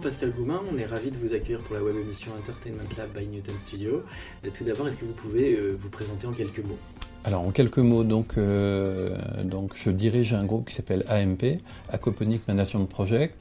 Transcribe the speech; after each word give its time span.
Pascal 0.00 0.30
Goumin, 0.30 0.62
on 0.72 0.78
est 0.78 0.86
ravi 0.86 1.10
de 1.10 1.16
vous 1.18 1.34
accueillir 1.34 1.60
pour 1.60 1.74
la 1.74 1.82
web 1.82 1.94
émission 1.96 2.32
Entertainment 2.38 2.88
Lab 2.96 3.10
by 3.10 3.26
Newton 3.26 3.54
Studio. 3.58 4.02
Et 4.42 4.48
tout 4.48 4.64
d'abord, 4.64 4.88
est-ce 4.88 4.96
que 4.96 5.04
vous 5.04 5.12
pouvez 5.12 5.54
euh, 5.54 5.76
vous 5.78 5.90
présenter 5.90 6.26
en 6.26 6.32
quelques 6.32 6.64
mots? 6.64 6.78
Alors 7.24 7.42
en 7.42 7.50
quelques 7.50 7.78
mots, 7.78 8.02
donc, 8.02 8.38
euh, 8.38 9.14
donc 9.44 9.72
je 9.74 9.90
dirige 9.90 10.32
un 10.32 10.44
groupe 10.46 10.68
qui 10.68 10.74
s'appelle 10.74 11.04
AMP, 11.10 11.60
Aquaponic 11.90 12.48
Management 12.48 12.86
Project, 12.86 13.38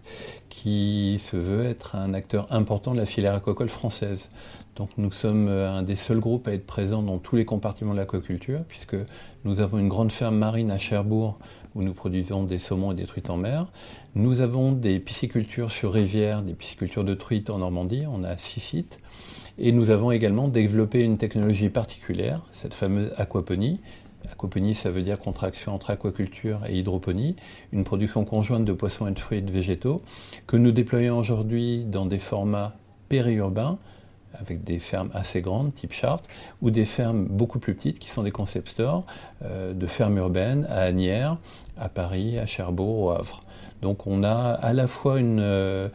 qui 0.50 1.22
se 1.26 1.38
veut 1.38 1.64
être 1.64 1.96
un 1.96 2.14
acteur 2.14 2.52
important 2.52 2.92
de 2.92 2.98
la 2.98 3.06
filière 3.06 3.36
aquacole 3.36 3.70
française. 3.70 4.28
Donc 4.76 4.90
nous 4.98 5.14
sommes 5.14 5.48
euh, 5.48 5.72
un 5.72 5.84
des 5.84 5.96
seuls 5.96 6.20
groupes 6.20 6.50
à 6.50 6.54
être 6.54 6.66
présents 6.66 7.04
dans 7.04 7.20
tous 7.20 7.38
les 7.38 7.46
compartiments 7.46 7.94
de 7.94 8.00
l'aquaculture, 8.00 8.60
puisque 8.68 8.98
nous 9.46 9.62
avons 9.62 9.78
une 9.78 9.88
grande 9.88 10.12
ferme 10.12 10.36
marine 10.36 10.72
à 10.72 10.78
Cherbourg 10.78 11.40
où 11.80 11.84
nous 11.84 11.94
produisons 11.94 12.44
des 12.44 12.60
saumons 12.60 12.92
et 12.92 12.96
des 12.96 13.06
truites 13.06 13.30
en 13.30 13.38
mer. 13.38 13.68
Nous 14.14 14.42
avons 14.42 14.74
des 14.74 15.00
piscicultures 15.00 15.72
sur 15.72 15.94
rivière, 15.94 16.42
des 16.42 16.54
piscicultures 16.54 17.06
de 17.06 17.14
truites 17.14 17.50
en 17.50 17.60
Normandie, 17.60 18.04
on 18.12 18.24
a 18.24 18.38
six 18.38 18.60
sites. 18.60 19.00
Et 19.58 19.72
nous 19.72 19.90
avons 19.90 20.12
également 20.12 20.50
développé 20.50 21.02
une 21.02 21.18
technologie 21.18 21.70
particulière, 21.70 22.42
cette 22.52 22.74
fameuse 22.74 23.12
aquaponie. 23.18 23.80
Aquaponie, 24.30 24.76
ça 24.76 24.92
veut 24.92 25.02
dire 25.02 25.18
contraction 25.20 25.74
entre 25.74 25.90
aquaculture 25.90 26.60
et 26.68 26.78
hydroponie, 26.78 27.36
une 27.72 27.86
production 27.86 28.26
conjointe 28.26 28.66
de 28.66 28.74
poissons 28.74 29.08
et 29.08 29.12
de 29.12 29.20
fruits 29.20 29.40
et 29.40 29.42
de 29.42 29.52
végétaux, 29.52 30.02
que 30.48 30.58
nous 30.58 30.72
déployons 30.72 31.18
aujourd'hui 31.18 31.86
dans 31.86 32.06
des 32.06 32.20
formats 32.20 32.76
périurbains, 33.08 33.80
avec 34.34 34.64
des 34.64 34.80
fermes 34.80 35.10
assez 35.14 35.42
grandes, 35.42 35.74
type 35.74 35.94
Chartres, 35.94 36.30
ou 36.62 36.72
des 36.72 36.86
fermes 36.86 37.26
beaucoup 37.26 37.60
plus 37.60 37.74
petites, 37.76 38.00
qui 38.00 38.10
sont 38.10 38.24
des 38.24 38.32
concept 38.32 38.70
stores, 38.70 39.06
euh, 39.44 39.74
de 39.74 39.88
fermes 39.88 40.18
urbaines 40.18 40.66
à 40.70 40.82
Agnières, 40.82 41.38
à 41.78 41.90
Paris, 41.90 42.38
à 42.38 42.46
Cherbourg, 42.46 43.00
au 43.04 43.10
Havre. 43.12 43.42
Donc 43.82 44.08
on 44.08 44.24
a 44.24 44.34
à 44.34 44.74
la 44.74 44.88
fois 44.88 45.20
une, 45.20 45.40
euh, 45.40 45.88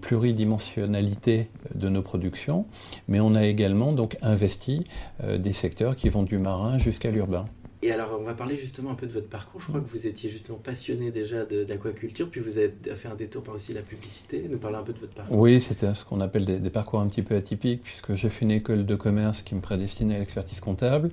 pluridimensionnalité 0.00 1.50
de 1.74 1.88
nos 1.88 2.02
productions, 2.02 2.64
mais 3.06 3.20
on 3.20 3.34
a 3.34 3.44
également 3.44 3.92
donc 3.92 4.16
investi 4.22 4.84
euh, 5.22 5.36
des 5.38 5.52
secteurs 5.52 5.96
qui 5.96 6.08
vont 6.08 6.22
du 6.22 6.38
marin 6.38 6.78
jusqu'à 6.78 7.10
l'urbain. 7.10 7.46
Et 7.80 7.92
alors, 7.92 8.18
on 8.20 8.24
va 8.24 8.34
parler 8.34 8.56
justement 8.56 8.90
un 8.90 8.94
peu 8.94 9.06
de 9.06 9.12
votre 9.12 9.28
parcours. 9.28 9.60
Je 9.60 9.68
crois 9.68 9.80
que 9.80 9.88
vous 9.88 10.08
étiez 10.08 10.30
justement 10.30 10.58
passionné 10.58 11.12
déjà 11.12 11.44
d'aquaculture, 11.44 12.28
puis 12.28 12.40
vous 12.40 12.58
avez 12.58 12.74
fait 12.96 13.06
un 13.06 13.14
détour 13.14 13.44
par 13.44 13.54
aussi 13.54 13.72
la 13.72 13.82
publicité. 13.82 14.44
Nous 14.50 14.58
parler 14.58 14.78
un 14.78 14.82
peu 14.82 14.92
de 14.92 14.98
votre 14.98 15.14
parcours. 15.14 15.38
Oui, 15.38 15.60
c'était 15.60 15.94
ce 15.94 16.04
qu'on 16.04 16.20
appelle 16.20 16.44
des, 16.44 16.70
parcours 16.70 16.98
un 16.98 17.06
petit 17.06 17.22
peu 17.22 17.36
atypiques, 17.36 17.82
puisque 17.82 18.14
j'ai 18.14 18.30
fait 18.30 18.44
une 18.44 18.50
école 18.50 18.84
de 18.84 18.94
commerce 18.96 19.42
qui 19.42 19.54
me 19.54 19.60
prédestinait 19.60 20.16
à 20.16 20.18
l'expertise 20.18 20.60
comptable, 20.60 21.10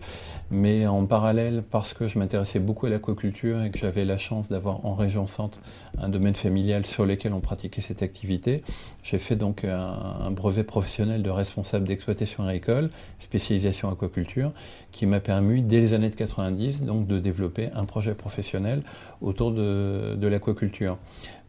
mais 0.49 0.87
en 0.87 1.05
parallèle, 1.05 1.63
parce 1.69 1.93
que 1.93 2.07
je 2.07 2.17
m'intéressais 2.17 2.59
beaucoup 2.59 2.87
à 2.87 2.89
l'aquaculture 2.89 3.61
et 3.61 3.69
que 3.69 3.77
j'avais 3.77 4.03
la 4.03 4.17
chance 4.17 4.49
d'avoir 4.49 4.83
en 4.87 4.95
région 4.95 5.27
centre 5.27 5.59
un 5.99 6.09
domaine 6.09 6.35
familial 6.35 6.85
sur 6.87 7.05
lequel 7.05 7.33
on 7.33 7.41
pratiquait 7.41 7.81
cette 7.81 8.01
activité, 8.01 8.63
j'ai 9.03 9.19
fait 9.19 9.35
donc 9.35 9.65
un, 9.65 9.77
un 9.77 10.31
brevet 10.31 10.63
professionnel 10.63 11.21
de 11.21 11.29
responsable 11.29 11.87
d'exploitation 11.87 12.43
agricole, 12.43 12.89
spécialisation 13.19 13.91
aquaculture, 13.91 14.51
qui 14.91 15.05
m'a 15.05 15.19
permis, 15.19 15.61
dès 15.61 15.79
les 15.79 15.93
années 15.93 16.09
de 16.09 16.15
90, 16.15 16.54
donc, 16.81 17.07
de 17.07 17.19
développer 17.19 17.69
un 17.73 17.85
projet 17.85 18.15
professionnel 18.15 18.83
autour 19.21 19.51
de, 19.51 20.27
l'aquaculture. 20.27 20.97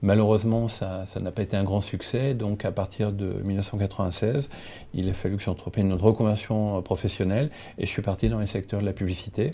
Malheureusement, 0.02 0.68
ça 0.68 1.06
ça 1.06 1.20
n'a 1.20 1.30
pas 1.30 1.42
été 1.42 1.56
un 1.56 1.64
grand 1.64 1.80
succès, 1.80 2.34
donc 2.34 2.64
à 2.64 2.72
partir 2.72 3.12
de 3.12 3.42
1996, 3.46 4.48
il 4.92 5.08
a 5.08 5.14
fallu 5.14 5.36
que 5.36 5.42
j'entreprenne 5.42 5.86
une 5.86 5.94
reconversion 5.94 6.78
euh, 6.78 6.80
professionnelle 6.82 7.50
et 7.78 7.86
je 7.86 7.90
suis 7.90 8.02
parti 8.02 8.28
dans 8.28 8.38
les 8.38 8.46
secteurs 8.46 8.80
de 8.80 8.84
la 8.84 8.92
publicité, 8.92 9.52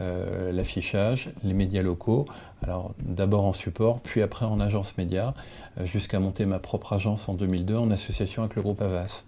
euh, 0.00 0.52
l'affichage, 0.52 1.30
les 1.42 1.54
médias 1.54 1.82
locaux, 1.82 2.26
alors 2.62 2.94
d'abord 3.00 3.46
en 3.46 3.52
support, 3.52 4.00
puis 4.00 4.22
après 4.22 4.44
en 4.44 4.60
agence 4.60 4.98
média, 4.98 5.32
euh, 5.78 5.86
jusqu'à 5.86 6.20
monter 6.20 6.44
ma 6.44 6.58
propre 6.58 6.92
agence 6.92 7.28
en 7.28 7.34
2002 7.34 7.76
en 7.76 7.90
association 7.90 8.42
avec 8.42 8.56
le 8.56 8.62
groupe 8.62 8.82
Avas. 8.82 9.24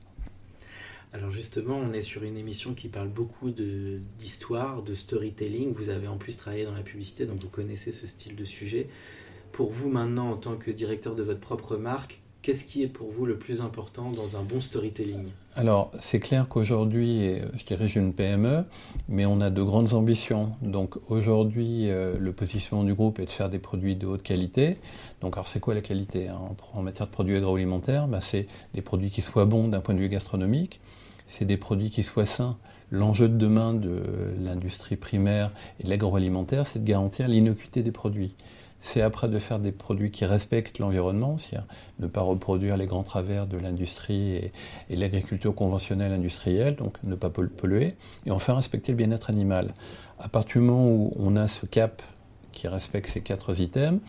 Alors 1.13 1.33
justement, 1.33 1.77
on 1.77 1.93
est 1.93 2.03
sur 2.03 2.23
une 2.23 2.37
émission 2.37 2.73
qui 2.73 2.89
parle 2.89 3.09
beaucoup 3.09 3.51
d'histoire, 3.51 4.83
de, 4.83 4.95
storytelling. 4.95 5.73
Vous 5.73 5.89
avez 5.89 6.07
en 6.07 6.17
plus 6.17 6.37
travaillé 6.37 6.65
dans 6.65 6.75
la 6.75 6.83
publicité, 6.83 7.27
donc 7.27 7.41
vous 7.41 7.49
connaissez 7.49 7.91
ce 7.91 8.07
style 8.07 8.37
de 8.37 8.45
sujet. 8.45 8.89
Pour 9.51 9.73
vous 9.73 9.89
maintenant, 9.89 10.31
en 10.31 10.37
tant 10.37 10.57
que 10.57 10.71
directeur 10.71 11.17
de 11.17 11.25
votre 11.25 11.41
propre 11.41 11.77
marque, 11.77 12.23
qu'est-ce 12.43 12.65
qui 12.65 12.85
est 12.85 12.89
pour 12.89 13.11
vous 13.11 13.27
le 13.27 13.37
plus 13.37 13.61
important 13.61 14.13
dans 14.13 14.37
un 14.37 14.43
bon 14.43 14.61
storytelling? 14.61 15.25
Alors, 15.57 15.91
c'est 15.99 16.21
clair 16.21 16.47
qu'aujourd'hui, 16.49 17.39
je 17.55 17.65
dirige 17.65 17.97
une 17.97 18.13
PME, 18.13 18.65
mais 19.09 19.27
on 19.27 19.41
a 19.41 19.51
de 19.51 19.63
grandes 19.65 19.95
ambitions. 19.95 20.53
Donc 20.63 20.95
aujourd'hui, 21.11 21.91
euh, 21.91 22.17
le 22.21 22.33
positionnement 22.33 22.85
du 22.85 22.95
groupe 22.95 23.19
est 23.19 23.27
de 23.27 23.31
faire 23.31 23.51
des 23.51 23.59
produits 23.59 23.97
de 23.97 24.07
haute 24.07 24.23
qualité. 24.23 24.77
Donc, 25.21 25.35
alors 25.35 25.49
c'est 25.49 25.59
quoi 25.59 25.75
la 25.75 25.81
qualité 25.81 26.29
hein? 26.29 26.39
En, 26.73 26.79
en 26.79 26.83
matière 26.85 27.09
de 27.09 27.13
produits 27.13 27.37
agroalimentaires 27.37 28.07
ben, 28.07 28.21
C'est 28.21 28.47
des 28.75 28.81
produits 28.81 29.11
qui 29.11 29.23
soient 29.23 29.45
bons 29.45 29.67
d'un 29.67 29.81
point 29.81 29.95
de 29.95 30.01
vue 30.01 30.09
gastronomique, 30.09 30.81
c'est 31.31 31.45
des 31.45 31.57
produits 31.57 31.91
qui 31.91 32.03
soient 32.03 32.27
sains. 32.27 32.59
L'enjeu 32.91 33.29
de 33.29 33.37
demain 33.37 33.73
de 33.73 34.03
l'industrie 34.45 34.97
primaire 34.97 35.53
et 35.79 35.85
de 35.85 35.91
l'agroalimentaire, 35.91 36.67
c'est 36.67 36.81
de 36.81 36.85
garantir 36.85 37.29
l'innocuité 37.29 37.85
des 37.85 37.93
produits. 37.93 38.35
C'est 38.81 39.01
après 39.01 39.29
de 39.29 39.39
faire 39.39 39.61
des 39.61 39.73
produits 39.73 40.11
qui 40.11 40.25
respectent 40.25 40.79
l'environnement, 40.81 41.39
c'est-à-dire 41.39 41.69
ne 42.01 42.09
pas 42.09 42.23
reproduire 42.23 42.77
les 42.77 42.87
grands 42.87 43.05
travers 43.05 43.47
de 43.47 43.59
l'industrie 43.59 44.31
et, 44.31 44.53
et 44.89 44.97
l'agriculture 44.97 45.55
conventionnelle 45.55 46.13
industrielle, 46.13 46.77
donc 46.77 47.01
ne 47.05 47.15
pas 47.15 47.31
pol- 47.31 47.51
polluer, 47.51 47.93
et 48.27 48.31
enfin 48.31 48.55
respecter 48.55 48.91
le 48.91 48.97
bien-être 48.97 49.31
animal. 49.31 49.73
À 50.19 50.29
partir 50.29 50.61
du 50.61 50.67
moment 50.67 50.89
où 50.89 51.13
on 51.17 51.37
a 51.37 51.47
ce 51.47 51.67
cap 51.67 52.03
qui 52.53 52.69
respecte 52.69 53.09
ces 53.09 53.21
quatre 53.21 53.61
items, 53.61 54.01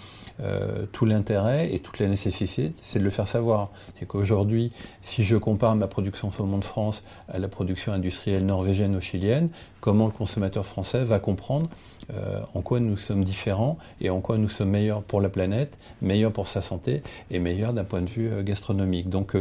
euh, 0.41 0.85
tout 0.91 1.06
l'intérêt 1.06 1.74
et 1.74 1.79
toute 1.79 2.00
la 2.00 2.07
nécessité, 2.07 2.72
c'est 2.81 3.00
de 3.00 3.03
le 3.03 3.09
faire 3.09 3.28
savoir. 3.28 3.69
C'est 3.96 4.07
qu'aujourd'hui, 4.07 4.72
si 5.02 5.24
je 5.24 5.38
compare 5.38 5.75
ma 5.75 5.88
production 5.88 6.31
saumon 6.31 6.57
de 6.57 6.63
France 6.63 7.03
à 7.28 7.38
la 7.38 7.47
production 7.47 7.91
industrielle 7.91 8.46
norvégienne 8.46 8.96
ou 8.96 9.02
chilienne, 9.02 9.50
comment 9.81 10.06
le 10.06 10.12
consommateur 10.12 10.66
français 10.66 11.03
va 11.03 11.19
comprendre 11.19 11.69
euh, 12.13 12.40
en 12.56 12.62
quoi 12.62 12.79
nous 12.79 12.97
sommes 12.97 13.24
différents 13.24 13.78
et 14.00 14.09
en 14.09 14.19
quoi 14.19 14.38
nous 14.38 14.50
sommes 14.50 14.72
meilleurs 14.72 15.03
pour 15.03 15.22
la 15.22 15.29
planète, 15.29 15.78
meilleurs 16.02 16.31
pour 16.31 16.47
sa 16.47 16.62
santé 16.62 17.03
et 17.29 17.40
meilleurs 17.40 17.73
d'un 17.73 17.84
point 17.84 18.02
de 18.02 18.09
vue 18.09 18.31
euh, 18.31 18.41
gastronomique. 18.41 19.09
Donc 19.09 19.35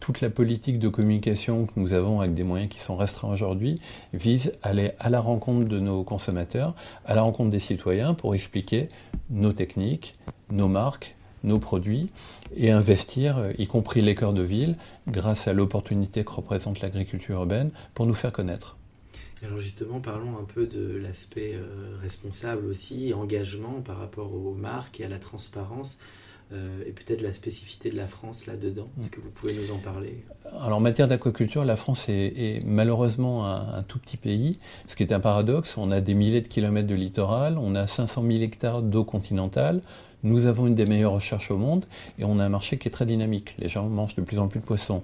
toute 0.00 0.20
la 0.20 0.30
politique 0.30 0.78
de 0.78 0.88
communication 0.88 1.66
que 1.66 1.72
nous 1.74 1.94
avons 1.94 2.20
avec 2.20 2.32
des 2.32 2.44
moyens 2.44 2.70
qui 2.70 2.78
sont 2.78 2.94
restreints 2.94 3.30
aujourd'hui 3.30 3.76
vise 4.12 4.52
à 4.62 4.68
aller 4.68 4.92
à 5.00 5.10
la 5.10 5.20
rencontre 5.20 5.66
de 5.66 5.80
nos 5.80 6.04
consommateurs, 6.04 6.74
à 7.04 7.16
la 7.16 7.22
rencontre 7.22 7.50
des 7.50 7.58
citoyens 7.58 7.81
pour 8.16 8.34
expliquer 8.34 8.88
nos 9.30 9.52
techniques, 9.52 10.14
nos 10.50 10.68
marques, 10.68 11.16
nos 11.42 11.58
produits 11.58 12.06
et 12.54 12.70
investir, 12.70 13.38
euh, 13.38 13.52
y 13.58 13.66
compris 13.66 14.02
les 14.02 14.14
cœurs 14.14 14.32
de 14.32 14.42
ville, 14.42 14.76
grâce 15.08 15.48
à 15.48 15.52
l'opportunité 15.52 16.24
que 16.24 16.30
représente 16.30 16.80
l'agriculture 16.80 17.34
urbaine, 17.34 17.70
pour 17.94 18.06
nous 18.06 18.14
faire 18.14 18.32
connaître. 18.32 18.76
Alors 19.42 19.58
justement, 19.58 19.98
parlons 20.00 20.38
un 20.38 20.44
peu 20.44 20.66
de 20.66 20.96
l'aspect 20.96 21.54
euh, 21.54 21.96
responsable 22.00 22.66
aussi, 22.66 23.12
engagement 23.12 23.80
par 23.80 23.98
rapport 23.98 24.32
aux 24.32 24.54
marques 24.54 25.00
et 25.00 25.04
à 25.04 25.08
la 25.08 25.18
transparence, 25.18 25.98
euh, 26.52 26.84
et 26.86 26.92
peut-être 26.92 27.22
la 27.22 27.32
spécificité 27.32 27.90
de 27.90 27.96
la 27.96 28.06
France 28.06 28.46
là-dedans. 28.46 28.88
Est-ce 29.00 29.10
que 29.10 29.20
vous 29.20 29.30
pouvez 29.30 29.54
nous 29.54 29.72
en 29.72 29.78
parler? 29.78 30.24
Alors 30.60 30.78
en 30.78 30.80
matière 30.80 31.08
d'aquaculture, 31.08 31.64
la 31.64 31.76
France 31.76 32.08
est, 32.08 32.60
malheureusement 32.64 33.46
un, 33.46 33.74
un 33.74 33.82
tout 33.82 33.98
petit 33.98 34.16
pays, 34.16 34.58
ce 34.86 34.96
qui 34.96 35.02
est 35.02 35.12
un 35.12 35.20
paradoxe. 35.20 35.76
On 35.78 35.90
a 35.90 36.00
des 36.00 36.14
milliers 36.14 36.42
de 36.42 36.48
kilomètres 36.48 36.88
de 36.88 36.94
littoral, 36.94 37.58
on 37.58 37.74
a 37.74 37.86
500 37.86 38.22
000 38.26 38.42
hectares 38.42 38.82
d'eau 38.82 39.04
continentale, 39.04 39.82
nous 40.24 40.46
avons 40.46 40.68
une 40.68 40.74
des 40.74 40.86
meilleures 40.86 41.12
recherches 41.12 41.50
au 41.50 41.56
monde 41.56 41.86
et 42.18 42.24
on 42.24 42.38
a 42.38 42.44
un 42.44 42.48
marché 42.48 42.78
qui 42.78 42.88
est 42.88 42.92
très 42.92 43.06
dynamique. 43.06 43.56
Les 43.58 43.68
gens 43.68 43.88
mangent 43.88 44.14
de 44.14 44.22
plus 44.22 44.38
en 44.38 44.46
plus 44.46 44.60
de 44.60 44.64
poissons. 44.64 45.02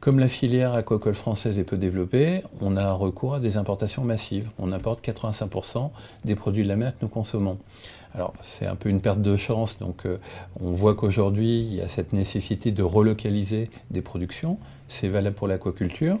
Comme 0.00 0.18
la 0.20 0.28
filière 0.28 0.74
aquacole 0.74 1.14
française 1.14 1.58
est 1.58 1.64
peu 1.64 1.76
développée, 1.76 2.42
on 2.60 2.76
a 2.76 2.92
recours 2.92 3.34
à 3.34 3.40
des 3.40 3.56
importations 3.56 4.04
massives. 4.04 4.50
On 4.58 4.70
importe 4.70 5.04
85% 5.04 5.90
des 6.24 6.34
produits 6.34 6.62
de 6.62 6.68
la 6.68 6.76
mer 6.76 6.92
que 6.92 6.98
nous 7.02 7.08
consommons. 7.08 7.58
Alors 8.14 8.32
c'est 8.40 8.66
un 8.66 8.76
peu 8.76 8.88
une 8.88 9.00
perte 9.00 9.20
de 9.20 9.36
chance, 9.36 9.78
donc 9.78 10.06
euh, 10.06 10.18
on 10.62 10.70
voit 10.70 10.94
qu'aujourd'hui 10.94 11.60
il 11.60 11.74
y 11.74 11.80
a 11.82 11.88
cette 11.88 12.14
nécessité 12.14 12.70
de 12.70 12.82
relocaliser 12.82 13.68
des 13.90 14.00
productions, 14.00 14.58
c'est 14.88 15.08
valable 15.08 15.36
pour 15.36 15.48
l'aquaculture. 15.48 16.18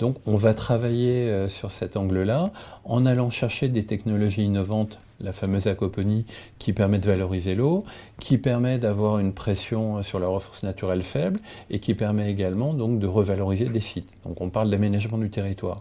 Donc 0.00 0.16
on 0.26 0.34
va 0.34 0.54
travailler 0.54 1.28
euh, 1.28 1.46
sur 1.48 1.70
cet 1.70 1.96
angle-là 1.96 2.50
en 2.84 3.06
allant 3.06 3.30
chercher 3.30 3.68
des 3.68 3.84
technologies 3.84 4.42
innovantes, 4.42 4.98
la 5.20 5.32
fameuse 5.32 5.66
aquaponie 5.66 6.24
qui 6.58 6.72
permet 6.72 6.98
de 6.98 7.06
valoriser 7.06 7.54
l'eau, 7.54 7.82
qui 8.20 8.38
permet 8.38 8.78
d'avoir 8.78 9.18
une 9.18 9.32
pression 9.32 10.02
sur 10.02 10.18
la 10.18 10.28
ressource 10.28 10.62
naturelle 10.62 11.02
faible 11.02 11.40
et 11.70 11.78
qui 11.78 11.94
permet 11.94 12.30
également 12.30 12.74
donc 12.74 12.98
de 12.98 13.06
revaloriser 13.06 13.68
des 13.68 13.80
sites. 13.80 14.10
Donc 14.24 14.40
on 14.40 14.50
parle 14.50 14.70
d'aménagement 14.70 15.18
du 15.18 15.30
territoire. 15.30 15.80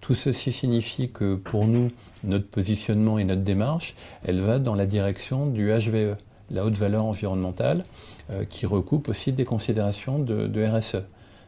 Tout 0.00 0.14
ceci 0.14 0.52
signifie 0.52 1.10
que 1.10 1.34
pour 1.34 1.66
nous, 1.66 1.90
notre 2.22 2.48
positionnement 2.48 3.18
et 3.18 3.24
notre 3.24 3.42
démarche, 3.42 3.94
elle 4.24 4.40
va 4.40 4.58
dans 4.58 4.74
la 4.74 4.86
direction 4.86 5.46
du 5.46 5.70
HVE, 5.70 6.16
la 6.50 6.64
haute 6.64 6.76
valeur 6.76 7.04
environnementale, 7.04 7.84
euh, 8.30 8.44
qui 8.44 8.66
recoupe 8.66 9.08
aussi 9.08 9.32
des 9.32 9.44
considérations 9.44 10.18
de 10.18 10.64
RSE. 10.64 11.02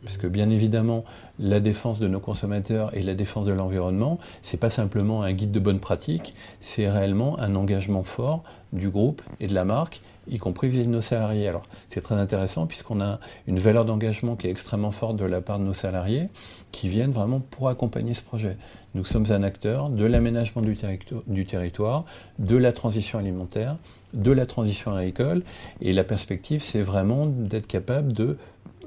Parce 0.05 0.17
que 0.17 0.27
bien 0.27 0.51
évidemment, 0.51 1.05
la 1.39 1.61
défense 1.61 1.99
de 1.99 2.09
nos 2.09 2.21
consommateurs 2.21 2.97
et 2.97 3.03
la 3.03 3.15
défense 3.15 3.47
de 3.47 3.53
l'environnement, 3.53 4.19
ce 4.43 4.55
n'est 4.55 4.61
pas 4.61 4.71
simplement 4.71 5.23
un 5.23 5.33
guide 5.33 5.51
de 5.51 5.61
bonne 5.61 5.81
pratique, 5.81 6.35
c'est 6.61 6.89
réellement 6.89 7.39
un 7.41 7.55
engagement 7.55 8.05
fort 8.05 8.43
du 8.73 8.91
groupe 8.91 9.23
et 9.41 9.47
de 9.47 9.55
la 9.55 9.65
marque, 9.65 10.01
y 10.29 10.39
compris 10.39 10.69
vis-à-vis 10.69 10.89
de 10.89 10.93
nos 10.93 11.01
salariés. 11.01 11.49
Alors 11.49 11.63
c'est 11.89 12.01
très 12.01 12.15
intéressant 12.15 12.67
puisqu'on 12.67 13.01
a 13.01 13.19
une 13.47 13.59
valeur 13.59 13.85
d'engagement 13.85 14.37
qui 14.37 14.47
est 14.47 14.51
extrêmement 14.51 14.91
forte 14.91 15.17
de 15.17 15.25
la 15.25 15.41
part 15.41 15.59
de 15.59 15.65
nos 15.65 15.75
salariés 15.75 16.25
qui 16.71 16.89
viennent 16.89 17.13
vraiment 17.13 17.41
pour 17.41 17.69
accompagner 17.69 18.15
ce 18.15 18.23
projet. 18.23 18.57
Nous 18.95 19.05
sommes 19.05 19.31
un 19.31 19.43
acteur 19.43 19.91
de 19.91 20.05
l'aménagement 20.05 20.63
du 20.63 21.45
territoire, 21.47 22.05
de 22.39 22.57
la 22.57 22.73
transition 22.73 23.19
alimentaire, 23.19 23.77
de 24.15 24.33
la 24.33 24.47
transition 24.47 24.95
agricole, 24.95 25.43
et 25.81 25.93
la 25.93 26.05
perspective, 26.05 26.63
c'est 26.63 26.81
vraiment 26.81 27.27
d'être 27.27 27.67
capable 27.67 28.13
de 28.13 28.39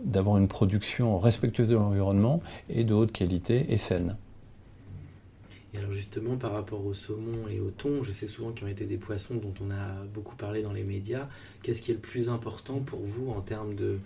d'avoir 0.03 0.37
une 0.37 0.47
production 0.47 1.17
respectueuse 1.17 1.69
de 1.69 1.75
l'environnement 1.75 2.41
et 2.69 2.83
de 2.83 2.93
haute 2.93 3.11
qualité 3.11 3.73
et 3.73 3.77
saine. 3.77 4.15
Et 5.73 5.77
alors 5.77 5.93
justement, 5.93 6.35
par 6.35 6.51
rapport 6.51 6.85
au 6.85 6.93
saumon 6.93 7.47
et 7.49 7.59
au 7.61 7.69
thon, 7.69 8.03
je 8.03 8.11
sais 8.11 8.27
souvent 8.27 8.51
qu'ils 8.51 8.65
ont 8.65 8.69
été 8.69 8.85
des 8.85 8.97
poissons 8.97 9.35
dont 9.35 9.53
on 9.65 9.71
a 9.71 10.03
beaucoup 10.13 10.35
parlé 10.35 10.63
dans 10.63 10.73
les 10.73 10.83
médias. 10.83 11.27
Qu'est-ce 11.63 11.81
qui 11.81 11.91
est 11.91 11.93
le 11.93 11.99
plus 12.01 12.27
important 12.27 12.79
pour 12.79 12.99
vous 12.99 13.31
en 13.31 13.39
termes 13.39 13.75
de, 13.75 13.97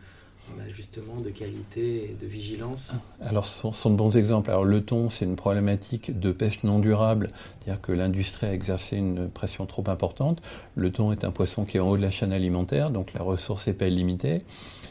bah, 0.55 0.63
justement 0.71 1.15
de 1.15 1.31
qualité 1.31 2.11
et 2.11 2.15
de 2.21 2.27
vigilance? 2.27 2.93
Alors, 3.19 3.47
ce 3.47 3.71
sont, 3.71 3.89
de 3.89 3.95
bons 3.95 4.15
exemples. 4.15 4.51
Alors, 4.51 4.63
le 4.63 4.81
thon, 4.81 5.09
c'est 5.09 5.25
une 5.25 5.35
problématique 5.35 6.19
de 6.19 6.31
pêche 6.31 6.63
non 6.63 6.77
durable, 6.77 7.29
c'est-à-dire 7.29 7.81
que 7.81 7.91
l'industrie 7.91 8.45
a 8.45 8.53
exercé 8.53 8.97
une 8.97 9.27
pression 9.27 9.65
trop 9.65 9.83
importante. 9.87 10.43
Le 10.75 10.91
thon 10.91 11.11
est 11.11 11.23
un 11.23 11.31
poisson 11.31 11.65
qui 11.65 11.77
est 11.77 11.79
en 11.79 11.89
haut 11.89 11.97
de 11.97 12.03
la 12.03 12.11
chaîne 12.11 12.31
alimentaire, 12.31 12.91
donc 12.91 13.13
la 13.13 13.23
ressource 13.23 13.65
n'est 13.65 13.73
pas 13.73 13.87
illimitée. 13.87 14.39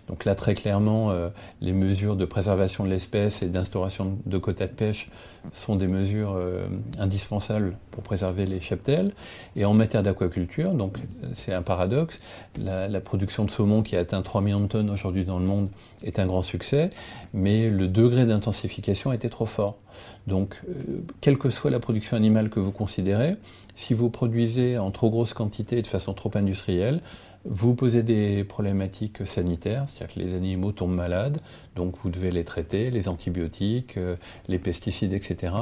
Donc 0.09 0.25
là, 0.25 0.35
très 0.35 0.55
clairement, 0.55 1.11
euh, 1.11 1.31
les 1.61 1.73
mesures 1.73 2.17
de 2.17 2.25
préservation 2.25 2.85
de 2.85 2.91
l'espèce 2.91 3.43
et 3.43 3.49
d'instauration 3.49 4.19
de 4.27 4.39
quotas 4.39 4.67
de 4.67 4.73
pêche 4.73 5.07
sont 5.53 5.77
des 5.77 5.89
mesures 5.89 6.35
euh, 6.37 6.67
indispensables 6.99 7.77
pour 7.91 8.03
préserver 8.03 8.45
les 8.45 8.61
cheptels. 8.61 9.13
Et 9.57 9.65
en 9.65 9.73
matière 9.73 10.03
d'aquaculture, 10.03 10.73
donc 10.73 10.99
c'est 11.33 11.55
un 11.55 11.63
paradoxe, 11.63 12.21
la, 12.59 13.01
production 13.01 13.45
de 13.45 13.51
saumon 13.51 13.83
qui 13.83 13.97
a 13.97 14.01
atteint 14.01 14.23
3 14.23 14.41
millions 14.43 14.61
de 14.61 14.67
tonnes 14.67 14.91
aujourd'hui 14.91 15.25
dans 15.25 15.39
le 15.39 15.45
monde 15.45 15.69
est 16.03 16.19
un 16.19 16.27
grand 16.27 16.43
succès, 16.43 16.91
mais 17.33 17.71
le 17.71 17.89
degré 17.89 18.27
d'intensification 18.27 19.13
était 19.13 19.29
trop 19.29 19.47
fort. 19.47 19.77
Donc, 20.27 20.61
euh, 20.69 21.03
quelle 21.21 21.39
que 21.39 21.51
soit 21.51 21.71
la 21.71 21.81
production 21.81 22.17
animale 22.17 22.51
que 22.51 22.61
vous 22.61 22.73
considérez, 22.73 23.37
si 23.75 23.95
vous 23.95 24.11
produisez 24.11 24.79
en 24.79 24.91
trop 24.91 25.11
grosse 25.11 25.35
quantité 25.35 25.79
et 25.79 25.83
de 25.83 25.87
façon 25.87 26.15
trop 26.15 26.31
industrielle, 26.35 27.01
vous 27.45 27.75
posez 27.75 28.03
des 28.03 28.43
problématiques 28.45 29.27
sanitaires, 29.27 29.85
c'est-à-dire 29.89 30.15
que 30.15 30.21
les 30.21 30.35
animaux 30.35 30.73
tombent 30.73 30.95
malades, 30.95 31.41
donc 31.77 31.97
vous 32.03 32.11
devez 32.11 32.31
les 32.31 32.45
traiter, 32.45 32.91
les 32.91 33.09
antibiotiques, 33.09 33.97
euh, 33.99 34.17
les 34.49 34.59
pesticides, 34.59 35.13
etc. 35.13 35.53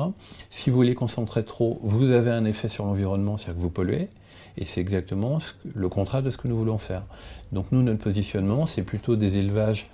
Si 0.50 0.70
vous 0.70 0.82
les 0.82 0.94
concentrez 0.94 1.44
trop, 1.44 1.80
vous 1.82 2.10
avez 2.10 2.30
un 2.30 2.44
effet 2.44 2.68
sur 2.68 2.84
l'environnement, 2.84 3.36
c'est-à-dire 3.36 3.56
que 3.56 3.60
vous 3.60 3.70
polluez, 3.70 4.08
et 4.56 4.64
c'est 4.64 4.80
exactement 4.80 5.38
le 5.74 5.88
contraire 5.88 6.22
de 6.22 6.30
ce 6.30 6.38
que 6.38 6.46
nous 6.46 6.56
voulons 6.56 6.78
faire. 6.78 7.04
Donc 7.52 7.66
nous, 7.72 7.82
notre 7.82 8.00
positionnement, 8.00 8.66
c'est 8.66 8.82
plutôt 8.82 9.16
des 9.16 9.38
élevages 9.38 9.90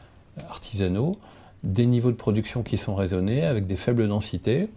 artisanaux, 0.48 1.16
des 1.62 1.86
niveaux 1.86 2.10
de 2.10 2.16
production 2.16 2.62
qui 2.62 2.76
sont 2.76 2.94
raisonnés, 2.94 3.44
avec 3.44 3.66
des 3.66 3.76
faibles 3.76 4.06
densités, 4.06 4.68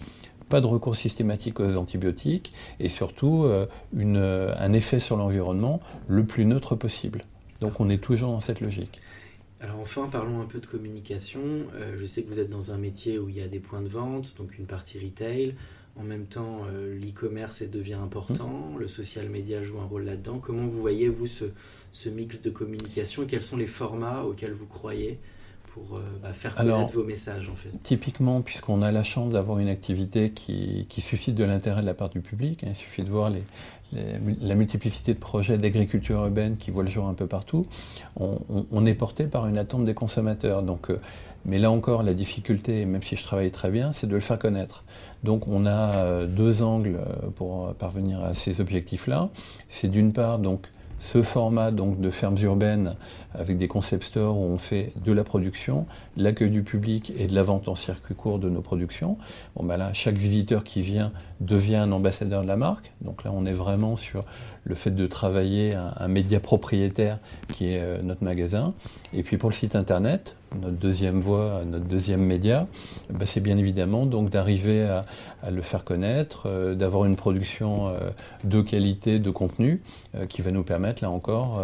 pas 0.51 0.62
de 0.62 0.68
recours 0.68 0.95
systématique 0.95 1.59
aux 1.59 1.77
antibiotiques 1.77 2.53
et 2.80 2.89
surtout 2.89 3.45
euh, 3.45 3.65
euh, 3.95 4.53
un 4.59 4.74
effet 4.74 5.00
sur 5.00 5.15
l'environnement 5.15 5.80
le 6.07 6.25
plus 6.25 6.45
neutre 6.45 6.75
possible. 6.75 7.24
Donc 7.62 7.80
on 7.80 7.89
est 7.89 8.03
toujours 8.03 8.30
dans 8.30 8.42
cette 8.42 8.59
logique. 8.59 9.00
Alors 9.62 9.80
enfin, 9.80 10.07
parlons 10.12 10.42
un 10.42 10.45
peu 10.45 10.59
de 10.59 10.65
communication. 10.65 11.42
Euh, 11.75 11.95
je 12.00 12.06
sais 12.06 12.24
que 12.24 12.30
vous 12.33 12.39
êtes 12.39 12.50
dans 12.50 12.74
un 12.74 12.77
métier 12.77 13.18
où 13.18 13.30
il 13.30 13.38
y 13.38 13.42
a 13.42 13.48
des 13.48 13.59
points 13.59 13.81
de 13.81 13.88
vente, 13.88 14.36
donc 14.38 14.57
une 14.59 14.65
partie 14.65 15.00
retail. 15.00 15.56
En 15.98 16.03
même 16.03 16.25
temps, 16.25 16.62
l'e-commerce 16.71 17.63
devient 17.63 18.00
important, 18.01 18.48
mmh. 18.48 18.80
le 18.80 18.88
social 18.88 19.27
media 19.27 19.62
joue 19.62 19.80
un 19.80 19.86
rôle 19.86 20.06
là-dedans. 20.06 20.39
Comment 20.39 20.65
vous 20.65 20.80
voyez, 20.80 21.09
vous, 21.09 21.27
ce, 21.27 21.44
ce 21.92 22.07
mix 22.07 22.42
de 22.42 22.50
communication 22.50 23.24
et 23.24 23.25
quels 23.25 23.44
sont 23.44 23.57
les 23.57 23.68
formats 23.68 24.24
auxquels 24.24 24.53
vous 24.53 24.68
croyez 24.68 25.19
pour 25.73 25.97
euh, 25.97 26.01
bah, 26.21 26.33
faire 26.33 26.53
connaître 26.56 26.94
vos 26.94 27.03
messages 27.03 27.50
en 27.50 27.56
fait 27.56 27.69
Typiquement, 27.83 28.41
puisqu'on 28.41 28.81
a 28.81 28.91
la 28.91 29.03
chance 29.03 29.31
d'avoir 29.31 29.59
une 29.59 29.69
activité 29.69 30.31
qui, 30.31 30.85
suscite 31.00 31.35
de 31.35 31.44
l'intérêt 31.44 31.81
de 31.81 31.85
la 31.85 31.94
part 31.94 32.09
du 32.09 32.21
public, 32.21 32.63
hein, 32.63 32.69
il 32.71 32.75
suffit 32.75 33.03
de 33.03 33.09
voir 33.09 33.29
les, 33.29 33.44
la 34.41 34.56
multiplicité 34.56 35.13
de 35.13 35.19
projets 35.19 35.57
d'agriculture 35.57 36.18
urbaine 36.18 36.57
qui 36.57 36.71
voient 36.71 36.83
le 36.83 36.89
jour 36.89 37.07
un 37.07 37.13
peu 37.13 37.27
partout, 37.27 37.65
on, 38.18 38.85
est 38.85 38.94
porté 38.94 39.25
par 39.25 39.47
une 39.47 39.57
attente 39.57 39.83
des 39.83 39.94
consommateurs. 39.94 40.63
Donc, 40.63 40.89
euh, 40.89 41.00
mais 41.45 41.57
là 41.57 41.71
encore, 41.71 42.03
la 42.03 42.13
difficulté, 42.13 42.85
même 42.85 43.01
si 43.01 43.15
je 43.15 43.24
travaille 43.24 43.51
très 43.51 43.69
bien, 43.71 43.91
c'est 43.91 44.07
de 44.07 44.13
le 44.13 44.19
faire 44.19 44.39
connaître. 44.39 44.81
Donc 45.24 45.47
on 45.47 45.65
a 45.65 45.95
euh, 45.95 46.27
deux 46.27 46.63
angles 46.63 47.00
pour 47.35 47.74
parvenir 47.75 48.24
à 48.24 48.33
ces 48.33 48.62
objectifs-là. 48.62 49.29
C'est 49.69 49.88
d'une 49.88 50.13
part 50.13 50.39
donc 50.39 50.67
ce 51.01 51.24
format 51.24 51.71
donc 51.71 52.00
de 52.00 52.12
fermes 52.12 52.38
urbaines 52.44 52.95
avec 53.33 53.57
des 53.57 53.68
concept 53.68 54.03
stores 54.03 54.38
où 54.38 54.44
on 54.44 54.59
fait 54.59 54.94
de 55.03 55.12
la 55.12 55.24
production, 55.24 55.88
l'accueil 56.15 56.51
du 56.51 56.62
public 56.62 57.12
et 57.18 57.25
de 57.25 57.33
la 57.33 57.42
vente 57.42 57.68
en 57.68 57.75
circuit 57.75 58.13
court 58.13 58.38
de 58.38 58.50
nos 58.50 58.62
productions. 58.62 59.18
Bon 59.56 59.65
ben 59.65 59.77
là, 59.77 59.94
chaque 59.94 60.15
visiteur 60.15 60.63
qui 60.63 60.81
vient 60.81 61.12
devient 61.39 61.77
un 61.77 61.92
ambassadeur 61.92 62.44
de 62.44 62.48
la 62.48 62.56
marque. 62.56 62.94
Donc 63.01 63.24
là, 63.24 63.31
on 63.33 63.48
est 63.48 63.51
vraiment 63.51 63.95
sur 63.95 64.24
le 64.63 64.75
fait 64.75 64.92
de 64.92 65.08
travailler 65.08 65.74
un, 65.74 66.08
média 66.08 66.40
propriétaire 66.40 67.18
qui 67.54 67.74
est 67.74 67.80
euh, 67.80 68.02
notre 68.04 68.24
magasin. 68.24 68.74
Et 69.13 69.24
puis 69.24 69.38
pour 69.38 69.50
le 69.50 69.56
site 69.56 69.75
internet, 69.75 70.36
notre 70.62 70.78
deuxième 70.78 71.19
voie, 71.19 71.62
notre 71.65 71.86
deuxième 71.86 72.22
média, 72.22 72.68
ben 73.10 73.25
c'est 73.25 73.39
bien 73.39 73.58
évidemment 73.58 74.06
donc 74.06 74.30
d'arriver 74.30 74.84
à, 74.84 75.03
le 75.50 75.62
faire 75.62 75.84
connaître, 75.84 76.44
euh, 76.46 76.75
d'avoir 76.75 77.06
une 77.06 77.15
production 77.15 77.88
euh, 77.88 78.12
de 78.44 78.62
qualité, 78.62 79.20
de 79.20 79.32
contenu, 79.32 79.82
qui 80.27 80.41
va 80.41 80.51
nous 80.51 80.63
permettre 80.63 81.03
là 81.03 81.10
encore 81.10 81.62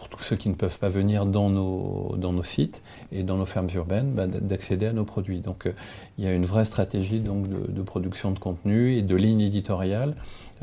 pour 0.00 0.08
tous 0.08 0.22
ceux 0.22 0.36
qui 0.36 0.48
ne 0.48 0.54
peuvent 0.54 0.78
pas 0.78 0.88
venir 0.88 1.26
dans 1.26 1.50
nos, 1.50 2.14
dans 2.16 2.32
nos 2.32 2.42
sites 2.42 2.82
et 3.12 3.22
dans 3.22 3.36
nos 3.36 3.44
fermes 3.44 3.68
urbaines, 3.74 4.12
bah, 4.12 4.26
d'accéder 4.26 4.86
à 4.86 4.94
nos 4.94 5.04
produits. 5.04 5.40
Donc 5.40 5.66
euh, 5.66 5.74
il 6.16 6.24
y 6.24 6.26
a 6.26 6.32
une 6.32 6.46
vraie 6.46 6.64
stratégie 6.64 7.20
donc, 7.20 7.48
de, 7.50 7.82
production 7.82 8.30
de 8.30 8.38
contenu 8.38 8.96
et 8.96 9.02
de 9.02 9.14
lignes 9.14 9.42
éditoriales 9.42 10.16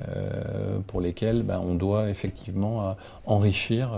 euh, 0.08 0.79
pour 0.88 1.01
lesquelles 1.01 1.44
bah, 1.44 1.62
on 1.63 1.75
doit 1.75 2.10
effectivement 2.10 2.84
euh, 2.89 2.94
enrichir 3.25 3.91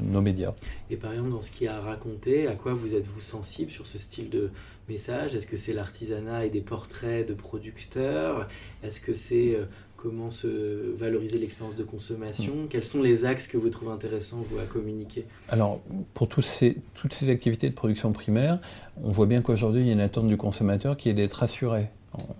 nos 0.00 0.22
médias. 0.22 0.54
Et 0.88 0.96
par 0.96 1.12
exemple, 1.12 1.32
dans 1.32 1.42
ce 1.42 1.50
qui 1.50 1.68
a 1.68 1.78
raconté, 1.78 2.46
à 2.46 2.54
quoi 2.54 2.72
vous 2.72 2.94
êtes-vous 2.94 3.20
sensible 3.20 3.70
sur 3.70 3.86
ce 3.86 3.98
style 3.98 4.30
de 4.30 4.50
message? 4.88 5.34
Est-ce 5.34 5.46
que 5.46 5.58
c'est 5.58 5.74
l'artisanat 5.74 6.46
et 6.46 6.50
des 6.50 6.62
portraits 6.62 7.28
de 7.28 7.34
producteurs? 7.34 8.48
Est-ce 8.82 9.00
que 9.00 9.12
c'est 9.12 9.54
comment 10.02 10.32
se 10.32 10.96
valoriser 10.98 11.38
l'expérience 11.38 11.76
de 11.76 11.84
consommation. 11.84 12.64
Mm. 12.64 12.68
Quels 12.68 12.84
sont 12.84 13.02
les 13.02 13.24
axes 13.24 13.46
que 13.46 13.56
vous 13.56 13.70
trouvez 13.70 13.92
intéressants 13.92 14.44
vous, 14.50 14.58
à 14.58 14.64
communiquer? 14.64 15.26
Alors, 15.48 15.80
pour 16.12 16.28
toutes 16.28 16.44
ces, 16.44 16.78
toutes 16.94 17.14
ces 17.14 17.30
activités 17.30 17.70
de 17.70 17.74
production 17.74 18.10
primaire, 18.10 18.58
on 19.04 19.12
voit 19.12 19.26
bien 19.26 19.42
qu'aujourd'hui, 19.42 19.82
il 19.82 19.86
y 19.86 19.90
a 19.90 19.92
une 19.92 20.00
attente 20.00 20.26
du 20.26 20.36
consommateur 20.36 20.96
qui 20.96 21.08
est 21.08 21.14
d'être 21.14 21.34
rassuré. 21.34 21.88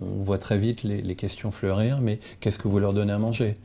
On 0.01 0.21
voit 0.21 0.37
très 0.37 0.57
vite 0.57 0.83
les, 0.83 1.15
questions 1.15 1.51
fleurir, 1.51 1.99
mais 2.01 2.19
qu'est-ce 2.41 2.59
que 2.59 2.67
vous 2.67 2.79
leur 2.79 2.93
donnez 2.93 3.13
à 3.13 3.17
manger? 3.17 3.55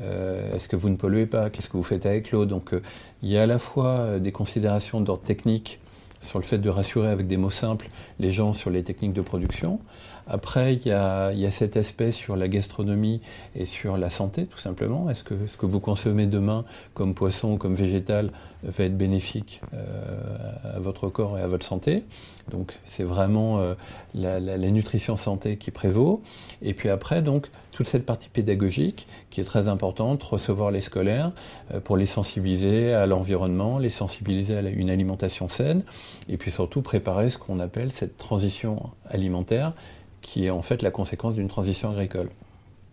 Euh, 0.00 0.54
Est-ce 0.54 0.66
que 0.66 0.74
vous 0.74 0.88
ne 0.88 0.96
polluez 0.96 1.26
pas? 1.26 1.50
Qu'est-ce 1.50 1.68
que 1.68 1.76
vous 1.76 1.82
faites 1.82 2.06
avec 2.06 2.32
l'eau? 2.32 2.46
Donc, 2.46 2.72
euh, 2.72 2.82
il 3.22 3.30
y 3.30 3.36
a 3.36 3.42
à 3.42 3.46
la 3.46 3.58
fois 3.58 3.98
euh, 3.98 4.18
des 4.18 4.32
considérations 4.32 5.00
d'ordre 5.00 5.22
technique 5.22 5.78
sur 6.22 6.38
le 6.38 6.44
fait 6.44 6.58
de 6.58 6.70
rassurer 6.70 7.08
avec 7.08 7.26
des 7.26 7.36
mots 7.36 7.50
simples 7.50 7.88
les 8.18 8.30
gens 8.30 8.52
sur 8.52 8.70
les 8.70 8.82
techniques 8.82 9.12
de 9.12 9.20
production. 9.20 9.80
Après, 10.26 10.74
il 10.74 10.86
y, 10.86 10.92
a, 10.92 11.50
cet 11.50 11.76
aspect 11.76 12.12
sur 12.12 12.36
la 12.36 12.48
gastronomie 12.48 13.20
et 13.56 13.66
sur 13.66 13.96
la 13.96 14.08
santé, 14.08 14.46
tout 14.46 14.58
simplement. 14.58 15.10
Est-ce 15.10 15.24
que 15.24 15.34
ce 15.46 15.56
que 15.56 15.66
vous 15.66 15.80
consommez 15.80 16.26
demain 16.26 16.64
comme 16.94 17.14
poisson 17.14 17.52
ou 17.52 17.56
comme 17.56 17.74
végétal 17.74 18.30
va 18.62 18.84
être 18.84 18.96
bénéfique 18.96 19.60
euh, 19.74 20.31
à 20.74 20.78
votre 20.80 21.08
corps 21.08 21.38
et 21.38 21.42
à 21.42 21.46
votre 21.46 21.64
santé. 21.64 22.04
Donc 22.50 22.78
c'est 22.84 23.04
vraiment 23.04 23.60
euh, 23.60 23.74
la, 24.14 24.40
nutrition 24.70 25.16
santé 25.16 25.56
qui 25.56 25.70
prévaut. 25.70 26.22
Et 26.60 26.74
puis 26.74 26.88
après, 26.88 27.22
donc, 27.22 27.50
toute 27.70 27.86
cette 27.86 28.04
partie 28.04 28.28
pédagogique 28.28 29.06
qui 29.30 29.40
est 29.40 29.44
très 29.44 29.68
importante, 29.68 30.22
recevoir 30.22 30.70
les 30.70 30.80
scolaires 30.80 31.32
euh, 31.72 31.80
pour 31.80 31.96
les 31.96 32.06
sensibiliser 32.06 32.92
à 32.94 33.06
l'environnement, 33.06 33.78
les 33.78 33.90
sensibiliser 33.90 34.56
à 34.56 34.60
une 34.62 34.90
alimentation 34.90 35.48
saine, 35.48 35.84
et 36.28 36.36
puis 36.36 36.50
surtout 36.50 36.82
préparer 36.82 37.30
ce 37.30 37.38
qu'on 37.38 37.60
appelle 37.60 37.92
cette 37.92 38.16
transition 38.16 38.90
alimentaire 39.08 39.72
qui 40.20 40.46
est 40.46 40.50
en 40.50 40.62
fait 40.62 40.82
la 40.82 40.90
conséquence 40.90 41.34
d'une 41.34 41.48
transition 41.48 41.90
agricole 41.90 42.30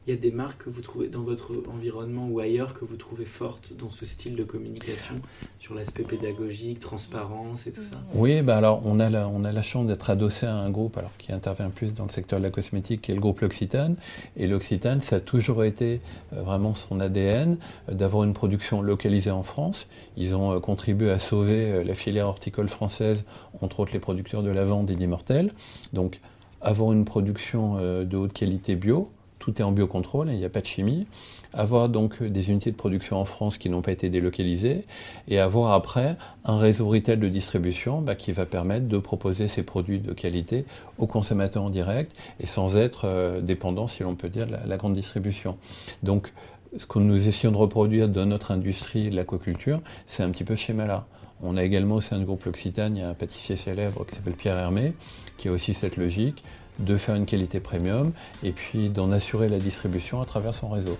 il 0.09 0.15
y 0.15 0.17
a 0.17 0.21
des 0.21 0.31
marques 0.31 0.63
que 0.63 0.71
vous 0.71 0.81
trouvez 0.81 1.07
dans 1.07 1.21
votre 1.21 1.51
environnement 1.71 2.27
ou 2.27 2.39
ailleurs 2.39 2.73
que 2.73 2.83
vous 2.83 2.95
trouvez 2.95 3.25
fortes 3.25 3.73
dans 3.77 3.91
ce 3.91 4.07
style 4.07 4.35
de 4.35 4.43
communication 4.43 5.13
sur 5.59 5.75
l'aspect 5.75 6.01
pédagogique, 6.01 6.79
transparence 6.79 7.67
et 7.67 7.71
tout 7.71 7.83
ça? 7.83 7.99
Oui, 8.15 8.41
bah 8.41 8.57
alors 8.57 8.81
on 8.85 8.99
a 8.99 9.11
la, 9.11 9.27
on 9.27 9.43
a 9.43 9.51
la 9.51 9.61
chance 9.61 9.85
d'être 9.85 10.09
adossé 10.09 10.47
à 10.47 10.55
un 10.55 10.71
groupe 10.71 10.97
alors, 10.97 11.15
qui 11.19 11.31
intervient 11.31 11.69
plus 11.69 11.93
dans 11.93 12.05
le 12.05 12.09
secteur 12.09 12.39
de 12.39 12.43
la 12.43 12.49
cosmétique, 12.49 13.03
qui 13.03 13.11
est 13.11 13.13
le 13.13 13.21
groupe 13.21 13.41
L'Occitane. 13.41 13.97
Et 14.35 14.47
l'Occitane, 14.47 15.01
ça 15.01 15.17
a 15.17 15.19
toujours 15.19 15.63
été 15.63 16.01
euh, 16.33 16.41
vraiment 16.41 16.73
son 16.73 16.99
ADN 16.99 17.59
euh, 17.87 17.93
d'avoir 17.93 18.23
une 18.23 18.33
production 18.33 18.81
localisée 18.81 19.29
en 19.29 19.43
France. 19.43 19.85
Ils 20.17 20.35
ont 20.35 20.53
euh, 20.53 20.59
contribué 20.59 21.11
à 21.11 21.19
sauver 21.19 21.83
la 21.83 21.93
filière 21.93 22.27
horticole 22.27 22.67
française, 22.67 23.25
entre 23.61 23.81
autres 23.81 23.93
les 23.93 23.99
producteurs 23.99 24.41
de 24.41 24.49
lavande 24.49 24.89
et 24.89 24.95
d'immortels. 24.95 25.51
Donc 25.93 26.19
avoir 26.61 26.93
une 26.93 27.05
production 27.05 27.75
de 28.03 28.17
haute 28.17 28.33
qualité 28.33 28.75
bio, 28.75 29.07
tout 29.39 29.59
est 29.59 29.63
en 29.63 29.71
biocontrôle, 29.71 30.27
il 30.29 30.37
n'y 30.37 30.45
a 30.45 30.49
pas 30.49 30.61
de 30.61 30.65
chimie. 30.65 31.07
Avoir 31.53 31.89
donc 31.89 32.21
des 32.21 32.51
unités 32.51 32.69
de 32.69 32.75
production 32.75 33.17
en 33.17 33.25
France 33.25 33.57
qui 33.57 33.69
n'ont 33.69 33.81
pas 33.81 33.91
été 33.91 34.09
délocalisées 34.09 34.85
et 35.27 35.39
avoir 35.39 35.71
après 35.71 36.15
un 36.45 36.57
réseau 36.57 36.87
retail 36.87 37.17
de 37.17 37.27
distribution 37.27 38.01
bah, 38.01 38.13
qui 38.13 38.31
va 38.31 38.45
permettre 38.45 38.87
de 38.87 38.97
proposer 38.99 39.47
ces 39.47 39.63
produits 39.63 39.99
de 39.99 40.13
qualité 40.13 40.65
aux 40.99 41.07
consommateurs 41.07 41.63
en 41.63 41.71
direct 41.71 42.15
et 42.39 42.45
sans 42.45 42.75
être 42.75 43.05
euh, 43.05 43.41
dépendant, 43.41 43.87
si 43.87 44.03
l'on 44.03 44.13
peut 44.13 44.29
dire, 44.29 44.45
de 44.45 44.55
la, 44.67 44.77
grande 44.77 44.93
distribution. 44.93 45.55
Donc, 46.03 46.33
ce 46.77 46.85
que 46.85 46.99
nous 46.99 47.27
essayons 47.27 47.51
de 47.51 47.57
reproduire 47.57 48.09
dans 48.09 48.27
notre 48.27 48.51
industrie 48.51 49.09
de 49.09 49.15
l'aquaculture, 49.15 49.81
c'est 50.05 50.21
un 50.21 50.29
petit 50.29 50.43
peu 50.43 50.55
ce 50.55 50.61
schéma-là. 50.61 51.07
On 51.41 51.57
a 51.57 51.63
également 51.63 51.95
au 51.95 52.01
sein 52.01 52.19
du 52.19 52.25
groupe 52.25 52.43
L'Occitane, 52.43 52.97
il 52.97 52.99
y 52.99 53.03
a 53.03 53.09
un 53.09 53.13
pâtissier 53.13 53.55
célèbre 53.55 54.05
qui 54.05 54.13
s'appelle 54.13 54.33
Pierre 54.33 54.57
Hermé, 54.57 54.93
qui 55.37 55.47
a 55.47 55.51
aussi 55.51 55.73
cette 55.73 55.97
logique 55.97 56.43
de 56.79 56.97
faire 56.97 57.15
une 57.15 57.25
qualité 57.25 57.59
premium 57.59 58.11
et 58.43 58.51
puis 58.51 58.89
d'en 58.89 59.11
assurer 59.11 59.49
la 59.49 59.59
distribution 59.59 60.21
à 60.21 60.25
travers 60.25 60.53
son 60.53 60.69
réseau. 60.69 60.97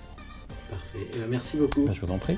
Parfait. 0.70 1.08
Eh 1.14 1.20
ben, 1.20 1.28
merci 1.30 1.58
beaucoup. 1.58 1.86
Ben, 1.86 1.94
je 1.94 2.02
vous 2.02 2.12
en 2.12 2.18
prie. 2.18 2.38